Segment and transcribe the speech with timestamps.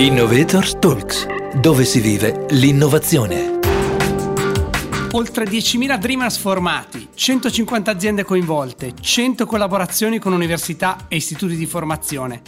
[0.00, 1.26] Innovators Talks,
[1.60, 3.58] dove si vive l'innovazione.
[5.10, 12.40] Oltre 10.000 Dreamers formati, 150 aziende coinvolte, 100 collaborazioni con università e istituti di formazione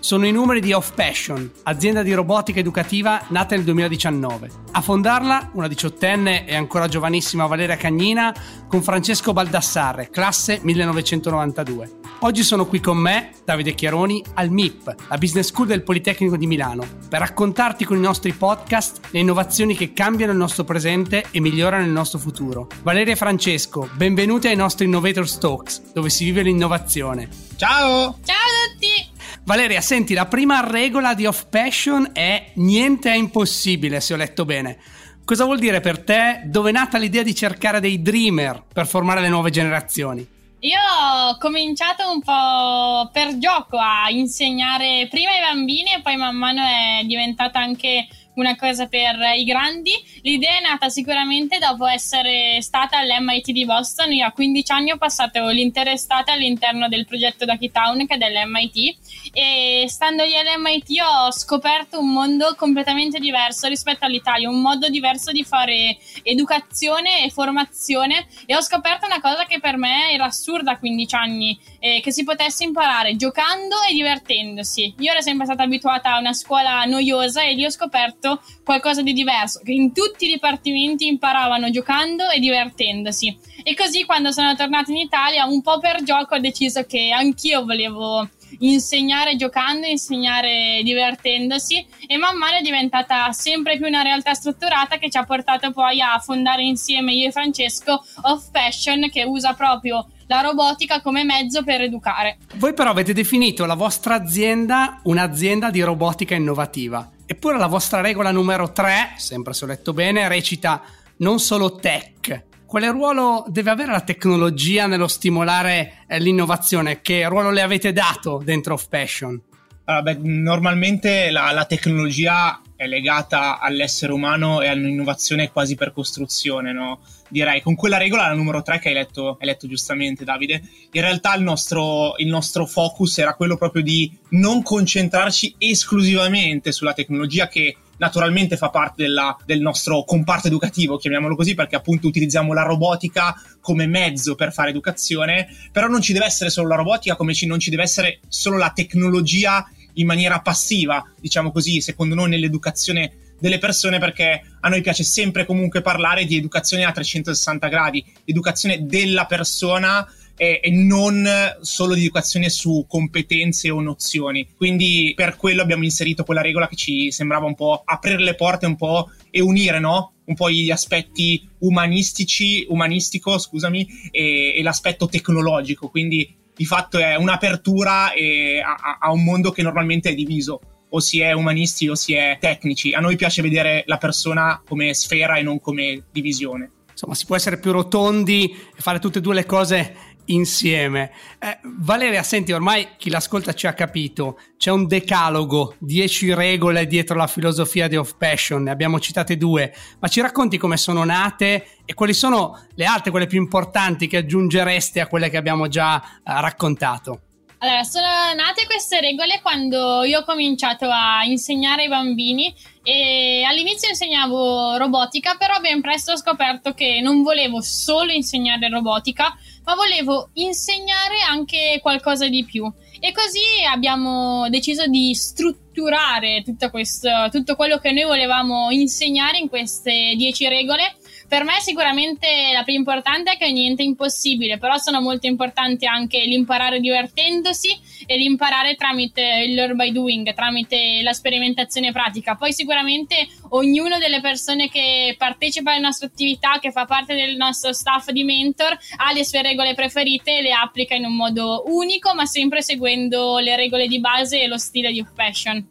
[0.00, 4.50] sono i numeri di Off Passion, azienda di robotica educativa nata nel 2019.
[4.70, 8.32] A fondarla una diciottenne e ancora giovanissima Valeria Cagnina
[8.68, 12.05] con Francesco Baldassarre, classe 1992.
[12.20, 16.46] Oggi sono qui con me, Davide Chiaroni, al MIP, la Business School del Politecnico di
[16.46, 21.40] Milano, per raccontarti con i nostri podcast le innovazioni che cambiano il nostro presente e
[21.40, 22.68] migliorano il nostro futuro.
[22.82, 27.28] Valeria e Francesco, benvenuti ai nostri Innovator Talks, dove si vive l'innovazione.
[27.56, 28.18] Ciao!
[28.24, 29.10] Ciao a tutti!
[29.44, 34.46] Valeria, senti, la prima regola di Off Passion è niente è impossibile, se ho letto
[34.46, 34.78] bene.
[35.22, 36.42] Cosa vuol dire per te?
[36.46, 40.34] Dove è nata l'idea di cercare dei dreamer per formare le nuove generazioni?
[40.66, 46.34] Io ho cominciato un po' per gioco a insegnare prima ai bambini e poi man
[46.34, 49.92] mano è diventata anche una cosa per i grandi.
[50.22, 54.12] L'idea è nata sicuramente dopo essere stata all'MIT di Boston.
[54.12, 58.18] Io a 15 anni ho passato l'intera estate all'interno del progetto Ducky Town che è
[58.18, 58.96] dell'MIT
[59.32, 65.32] e stando lì all'MIT ho scoperto un mondo completamente diverso rispetto all'Italia, un modo diverso
[65.32, 70.72] di fare educazione e formazione e ho scoperto una cosa che per me era assurda
[70.72, 74.94] a 15 anni, eh, che si potesse imparare giocando e divertendosi.
[74.98, 79.02] Io ero sempre stata abituata a una scuola noiosa e lì ho scoperto fatto qualcosa
[79.02, 83.38] di diverso, che in tutti i dipartimenti imparavano giocando e divertendosi.
[83.62, 87.64] E così quando sono tornata in Italia, un po' per gioco, ho deciso che anch'io
[87.64, 88.28] volevo
[88.60, 95.10] insegnare giocando, insegnare divertendosi e man mano è diventata sempre più una realtà strutturata che
[95.10, 100.06] ci ha portato poi a fondare insieme io e Francesco Off Fashion che usa proprio
[100.26, 102.38] la robotica come mezzo per educare.
[102.56, 107.10] Voi però avete definito la vostra azienda un'azienda di robotica innovativa.
[107.24, 110.82] Eppure la vostra regola numero 3, sempre se ho letto bene, recita
[111.18, 112.44] non solo tech.
[112.66, 117.00] Quale ruolo deve avere la tecnologia nello stimolare eh, l'innovazione?
[117.00, 119.40] Che ruolo le avete dato dentro Off Passion?
[119.84, 126.72] Allora, beh, normalmente la, la, tecnologia è legata all'essere umano e all'innovazione quasi per costruzione,
[126.72, 127.00] no?
[127.28, 131.00] Direi con quella regola, la numero 3 che hai letto, hai letto giustamente, Davide, in
[131.00, 137.48] realtà il nostro, il nostro focus era quello proprio di non concentrarci esclusivamente sulla tecnologia
[137.48, 142.62] che naturalmente fa parte della, del nostro comparto educativo, chiamiamolo così, perché appunto utilizziamo la
[142.62, 147.34] robotica come mezzo per fare educazione, però non ci deve essere solo la robotica, come
[147.34, 152.30] ci, non ci deve essere solo la tecnologia in maniera passiva, diciamo così, secondo noi
[152.30, 158.04] nell'educazione delle persone perché a noi piace sempre comunque parlare di educazione a 360 gradi,
[158.24, 161.26] educazione della persona e, e, non
[161.60, 164.48] solo di educazione su competenze o nozioni.
[164.56, 168.66] Quindi per quello abbiamo inserito quella regola che ci sembrava un po' aprire le porte
[168.66, 170.12] un po' e unire, no?
[170.26, 175.88] Un po' gli aspetti umanistici, umanistico, scusami, e, e l'aspetto tecnologico.
[175.88, 181.20] Quindi di fatto è un'apertura a, a un mondo che normalmente è diviso o si
[181.20, 182.92] è umanisti o si è tecnici.
[182.92, 186.70] A noi piace vedere la persona come sfera e non come divisione.
[186.90, 189.94] Insomma, si può essere più rotondi e fare tutte e due le cose
[190.26, 191.10] insieme.
[191.38, 197.16] Eh, Valeria, senti, ormai chi l'ascolta ci ha capito, c'è un decalogo, 10 regole dietro
[197.16, 201.68] la filosofia di Off Passion, ne abbiamo citate due, ma ci racconti come sono nate
[201.84, 206.02] e quali sono le altre, quelle più importanti che aggiungereste a quelle che abbiamo già
[206.02, 207.20] eh, raccontato?
[207.58, 208.06] Allora, sono
[208.36, 215.36] nate queste regole quando io ho cominciato a insegnare ai bambini e all'inizio insegnavo robotica,
[215.38, 219.34] però ben presto ho scoperto che non volevo solo insegnare robotica,
[219.66, 222.72] ma volevo insegnare anche qualcosa di più.
[223.00, 229.48] E così abbiamo deciso di strutturare tutto, questo, tutto quello che noi volevamo insegnare in
[229.48, 230.96] queste 10 regole
[231.28, 235.86] per me sicuramente la più importante è che niente è impossibile, però sono molto importanti
[235.86, 237.68] anche l'imparare divertendosi
[238.06, 242.36] e l'imparare tramite il learn by doing, tramite la sperimentazione pratica.
[242.36, 247.72] Poi sicuramente ognuno delle persone che partecipa alle nostre attività, che fa parte del nostro
[247.72, 252.14] staff di mentor, ha le sue regole preferite e le applica in un modo unico,
[252.14, 255.66] ma sempre seguendo le regole di base e lo stile di Passion.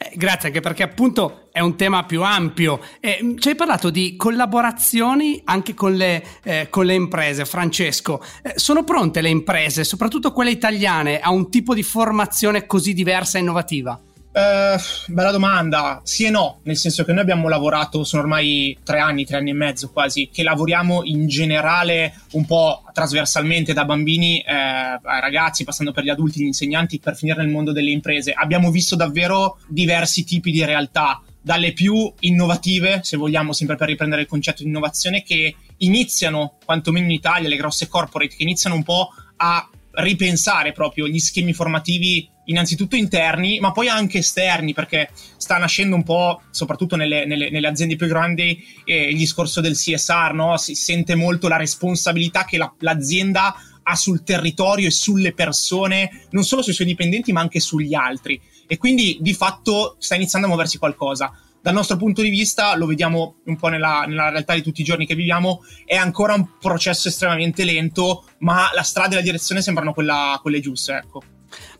[0.00, 2.80] Eh, grazie, anche perché appunto è un tema più ampio.
[3.00, 7.44] Eh, ci hai parlato di collaborazioni anche con le, eh, con le imprese.
[7.44, 12.94] Francesco, eh, sono pronte le imprese, soprattutto quelle italiane, a un tipo di formazione così
[12.94, 14.00] diversa e innovativa?
[14.30, 14.78] Uh,
[15.12, 19.24] bella domanda, sì e no, nel senso che noi abbiamo lavorato, sono ormai tre anni,
[19.24, 24.52] tre anni e mezzo quasi, che lavoriamo in generale un po' trasversalmente da bambini eh,
[24.52, 28.32] ai ragazzi, passando per gli adulti, gli insegnanti, per finire nel mondo delle imprese.
[28.32, 34.22] Abbiamo visto davvero diversi tipi di realtà, dalle più innovative, se vogliamo, sempre per riprendere
[34.22, 38.82] il concetto di innovazione, che iniziano, quantomeno in Italia, le grosse corporate, che iniziano un
[38.82, 45.58] po' a ripensare proprio gli schemi formativi innanzitutto interni, ma poi anche esterni, perché sta
[45.58, 50.32] nascendo un po', soprattutto nelle, nelle, nelle aziende più grandi, eh, il discorso del CSR,
[50.32, 50.56] no?
[50.56, 56.44] si sente molto la responsabilità che la, l'azienda ha sul territorio e sulle persone, non
[56.44, 58.40] solo sui suoi dipendenti, ma anche sugli altri.
[58.66, 61.32] E quindi di fatto sta iniziando a muoversi qualcosa.
[61.60, 64.84] Dal nostro punto di vista, lo vediamo un po' nella, nella realtà di tutti i
[64.84, 69.60] giorni che viviamo, è ancora un processo estremamente lento, ma la strada e la direzione
[69.60, 70.92] sembrano quella, quelle giuste.
[70.92, 71.22] Ecco.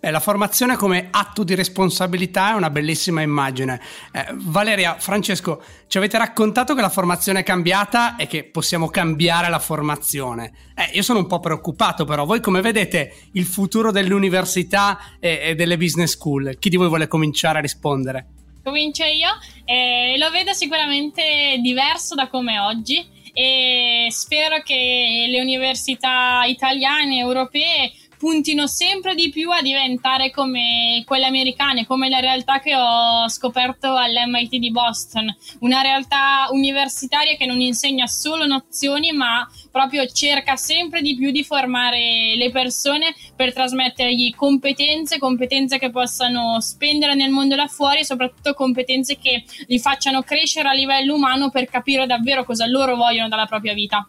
[0.00, 3.80] Beh, la formazione come atto di responsabilità è una bellissima immagine.
[4.12, 9.50] Eh, Valeria, Francesco, ci avete raccontato che la formazione è cambiata e che possiamo cambiare
[9.50, 10.52] la formazione.
[10.74, 15.54] Eh, io sono un po' preoccupato però, voi come vedete il futuro dell'università e, e
[15.54, 16.56] delle business school?
[16.58, 18.26] Chi di voi vuole cominciare a rispondere?
[18.68, 19.30] Comincio io,
[19.64, 27.20] eh, lo vedo sicuramente diverso da come oggi e spero che le università italiane e
[27.20, 33.28] europee puntino sempre di più a diventare come quelle americane, come la realtà che ho
[33.28, 40.56] scoperto all'MIT di Boston, una realtà universitaria che non insegna solo nozioni, ma proprio cerca
[40.56, 47.30] sempre di più di formare le persone per trasmettergli competenze, competenze che possano spendere nel
[47.30, 52.06] mondo là fuori e soprattutto competenze che li facciano crescere a livello umano per capire
[52.06, 54.06] davvero cosa loro vogliono dalla propria vita.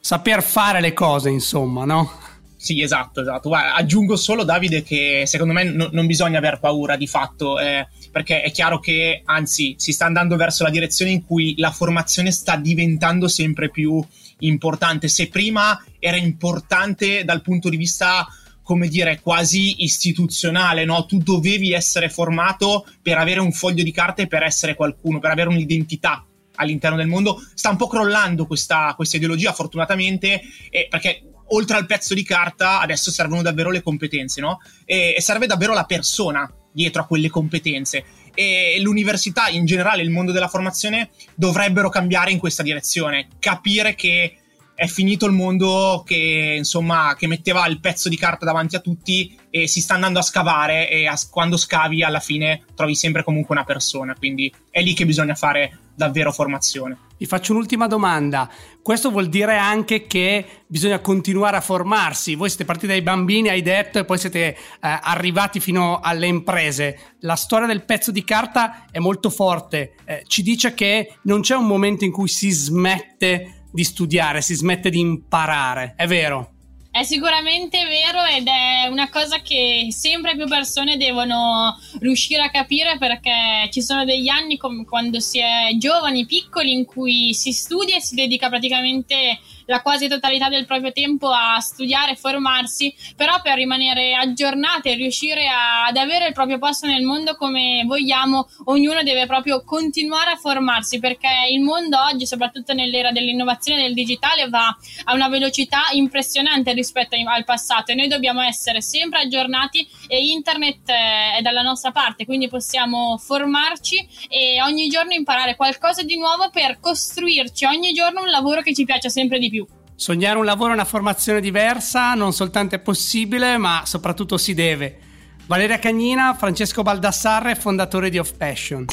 [0.00, 2.19] Saper fare le cose, insomma, no?
[2.60, 3.48] Sì, esatto, esatto.
[3.48, 7.88] Guarda, aggiungo solo, Davide, che secondo me no, non bisogna aver paura di fatto, eh,
[8.12, 12.30] perché è chiaro che, anzi, si sta andando verso la direzione in cui la formazione
[12.30, 14.04] sta diventando sempre più
[14.40, 15.08] importante.
[15.08, 18.26] Se prima era importante dal punto di vista
[18.62, 21.06] come dire, quasi istituzionale, no?
[21.06, 25.48] Tu dovevi essere formato per avere un foglio di carte per essere qualcuno, per avere
[25.48, 26.26] un'identità
[26.56, 27.42] all'interno del mondo.
[27.54, 32.80] Sta un po' crollando questa, questa ideologia, fortunatamente, eh, perché oltre al pezzo di carta,
[32.80, 34.60] adesso servono davvero le competenze, no?
[34.84, 38.04] E, e serve davvero la persona dietro a quelle competenze.
[38.34, 44.39] E l'università, in generale, il mondo della formazione dovrebbero cambiare in questa direzione, capire che
[44.80, 49.38] è finito il mondo che insomma che metteva il pezzo di carta davanti a tutti
[49.50, 53.54] e si sta andando a scavare e a, quando scavi alla fine trovi sempre comunque
[53.54, 58.50] una persona quindi è lì che bisogna fare davvero formazione vi faccio un'ultima domanda.
[58.80, 62.34] Questo vuol dire anche che bisogna continuare a formarsi.
[62.34, 67.16] Voi siete partiti dai bambini, hai detto, e poi siete eh, arrivati fino alle imprese.
[67.18, 69.96] La storia del pezzo di carta è molto forte.
[70.06, 74.54] Eh, ci dice che non c'è un momento in cui si smette di studiare, si
[74.54, 75.94] smette di imparare.
[75.96, 76.52] È vero?
[76.92, 82.98] È sicuramente vero ed è una cosa che sempre più persone devono riuscire a capire
[82.98, 87.94] perché ci sono degli anni come quando si è giovani, piccoli, in cui si studia
[87.94, 89.38] e si dedica praticamente
[89.70, 95.46] la quasi totalità del proprio tempo a studiare formarsi, però per rimanere aggiornate e riuscire
[95.46, 100.36] a, ad avere il proprio posto nel mondo come vogliamo, ognuno deve proprio continuare a
[100.36, 105.82] formarsi perché il mondo oggi, soprattutto nell'era dell'innovazione e del digitale, va a una velocità
[105.92, 111.62] impressionante rispetto al passato e noi dobbiamo essere sempre aggiornati e internet eh, è dalla
[111.62, 117.92] nostra parte, quindi possiamo formarci e ogni giorno imparare qualcosa di nuovo per costruirci ogni
[117.92, 119.59] giorno un lavoro che ci piace sempre di più.
[120.00, 124.98] Sognare un lavoro e una formazione diversa non soltanto è possibile, ma soprattutto si deve.
[125.44, 128.86] Valeria Cagnina, Francesco Baldassarre, fondatore di Off Passion.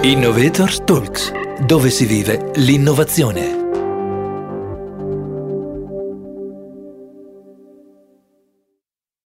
[0.03, 1.31] Innovators Talks,
[1.65, 3.58] dove si vive l'innovazione.